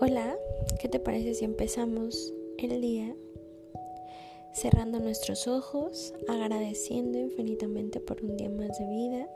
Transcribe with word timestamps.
Hola, 0.00 0.38
¿qué 0.78 0.88
te 0.88 1.00
parece 1.00 1.34
si 1.34 1.44
empezamos 1.44 2.32
el 2.58 2.80
día 2.80 3.16
cerrando 4.52 5.00
nuestros 5.00 5.48
ojos, 5.48 6.14
agradeciendo 6.28 7.18
infinitamente 7.18 7.98
por 7.98 8.22
un 8.22 8.36
día 8.36 8.48
más 8.48 8.78
de 8.78 8.86
vida? 8.86 9.28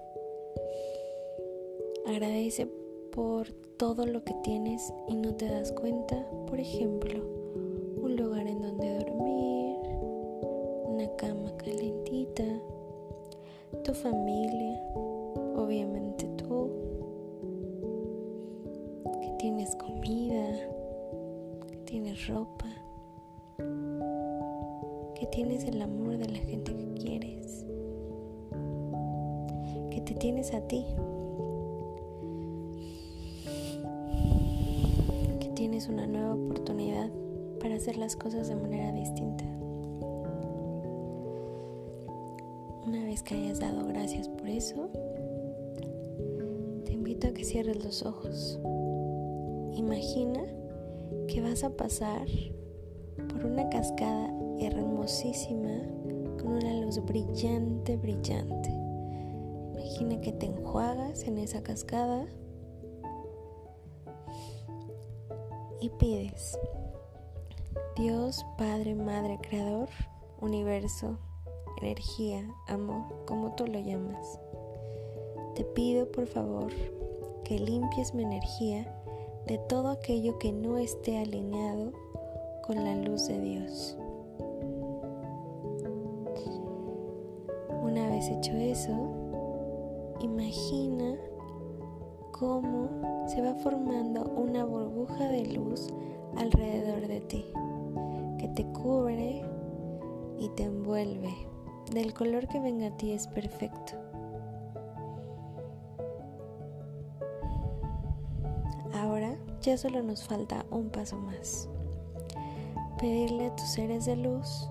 Agradece 2.06 2.68
por 3.10 3.50
todo 3.76 4.06
lo 4.06 4.22
que 4.22 4.34
tienes 4.44 4.94
y 5.08 5.16
no 5.16 5.34
te 5.34 5.46
das 5.46 5.72
cuenta, 5.72 6.24
por 6.46 6.60
ejemplo, 6.60 7.24
un 8.00 8.14
lugar 8.14 8.46
en 8.46 8.62
donde 8.62 8.98
dormir, 8.98 9.78
una 10.84 11.10
cama 11.16 11.56
calentita, 11.56 12.44
tu 13.82 13.92
familia, 13.94 14.80
obviamente 15.56 16.28
tú 16.36 16.82
tienes 19.42 19.74
comida, 19.74 20.31
que 20.31 20.31
ropa, 22.14 22.66
que 25.14 25.26
tienes 25.26 25.64
el 25.64 25.80
amor 25.80 26.18
de 26.18 26.28
la 26.28 26.38
gente 26.38 26.74
que 26.74 26.94
quieres, 26.94 27.64
que 29.90 30.00
te 30.00 30.14
tienes 30.14 30.52
a 30.52 30.60
ti, 30.62 30.84
que 35.40 35.48
tienes 35.54 35.88
una 35.88 36.06
nueva 36.06 36.34
oportunidad 36.34 37.10
para 37.60 37.76
hacer 37.76 37.96
las 37.96 38.16
cosas 38.16 38.48
de 38.48 38.56
manera 38.56 38.92
distinta. 38.92 39.44
Una 42.86 43.04
vez 43.04 43.22
que 43.22 43.34
hayas 43.34 43.60
dado 43.60 43.86
gracias 43.86 44.28
por 44.28 44.48
eso, 44.48 44.90
te 46.84 46.92
invito 46.92 47.28
a 47.28 47.32
que 47.32 47.44
cierres 47.44 47.82
los 47.82 48.04
ojos. 48.04 48.58
Imagina 49.74 50.44
que 51.32 51.40
vas 51.40 51.64
a 51.64 51.70
pasar 51.70 52.26
por 53.30 53.46
una 53.46 53.66
cascada 53.70 54.30
hermosísima 54.60 55.80
con 56.38 56.48
una 56.48 56.74
luz 56.74 57.02
brillante, 57.06 57.96
brillante. 57.96 58.68
Imagina 59.72 60.20
que 60.20 60.32
te 60.32 60.46
enjuagas 60.46 61.22
en 61.22 61.38
esa 61.38 61.62
cascada 61.62 62.26
y 65.80 65.88
pides, 65.98 66.58
Dios, 67.96 68.44
Padre, 68.58 68.94
Madre, 68.94 69.38
Creador, 69.40 69.88
Universo, 70.38 71.18
energía, 71.80 72.46
amor, 72.68 73.24
como 73.24 73.54
tú 73.54 73.66
lo 73.66 73.80
llamas. 73.80 74.38
Te 75.54 75.64
pido 75.64 76.12
por 76.12 76.26
favor 76.26 76.70
que 77.42 77.58
limpies 77.58 78.12
mi 78.12 78.22
energía 78.22 79.01
de 79.46 79.58
todo 79.68 79.88
aquello 79.88 80.38
que 80.38 80.52
no 80.52 80.78
esté 80.78 81.18
alineado 81.18 81.92
con 82.62 82.76
la 82.76 82.94
luz 82.96 83.26
de 83.26 83.40
Dios. 83.40 83.96
Una 87.82 88.08
vez 88.08 88.28
hecho 88.28 88.52
eso, 88.52 88.92
imagina 90.20 91.16
cómo 92.30 92.88
se 93.26 93.42
va 93.42 93.54
formando 93.56 94.24
una 94.36 94.64
burbuja 94.64 95.28
de 95.28 95.46
luz 95.46 95.88
alrededor 96.36 97.06
de 97.06 97.20
ti, 97.20 97.44
que 98.38 98.48
te 98.48 98.64
cubre 98.72 99.42
y 100.38 100.48
te 100.50 100.64
envuelve. 100.64 101.34
Del 101.92 102.14
color 102.14 102.48
que 102.48 102.60
venga 102.60 102.86
a 102.86 102.96
ti 102.96 103.12
es 103.12 103.26
perfecto. 103.26 104.11
Ya 109.62 109.78
solo 109.78 110.02
nos 110.02 110.24
falta 110.24 110.66
un 110.70 110.90
paso 110.90 111.16
más. 111.16 111.68
Pedirle 112.98 113.46
a 113.46 113.56
tus 113.56 113.68
seres 113.68 114.06
de 114.06 114.16
luz, 114.16 114.68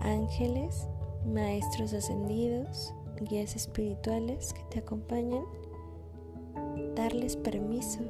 ángeles, 0.00 0.86
maestros 1.26 1.92
ascendidos, 1.92 2.94
guías 3.22 3.56
espirituales 3.56 4.52
que 4.52 4.62
te 4.70 4.78
acompañen, 4.80 5.44
darles 6.94 7.36
permiso 7.36 8.00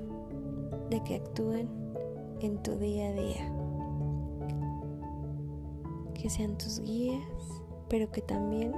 de 0.91 1.03
que 1.05 1.17
actúen 1.17 1.69
en 2.41 2.63
tu 2.63 2.77
día 2.77 3.09
a 3.09 3.13
día. 3.13 3.53
Que 6.15 6.29
sean 6.29 6.59
tus 6.59 6.81
guías, 6.81 7.23
pero 7.89 8.11
que 8.11 8.23
también 8.23 8.73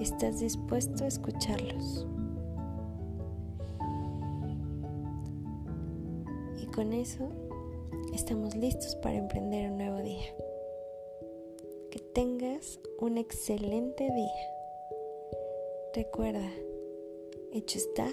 estás 0.00 0.40
dispuesto 0.40 1.04
a 1.04 1.08
escucharlos. 1.08 2.06
Con 6.74 6.92
eso 6.92 7.28
estamos 8.14 8.56
listos 8.56 8.96
para 8.96 9.16
emprender 9.16 9.70
un 9.70 9.78
nuevo 9.78 9.98
día. 10.00 10.34
Que 11.90 11.98
tengas 11.98 12.80
un 12.98 13.18
excelente 13.18 14.04
día. 14.04 14.50
Recuerda, 15.94 16.50
hecho 17.52 17.78
está, 17.78 18.08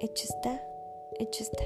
hecho 0.00 0.24
está, 0.24 0.62
hecho 1.18 1.42
está. 1.42 1.64